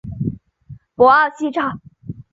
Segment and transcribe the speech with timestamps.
[0.95, 1.79] 博奥西扬。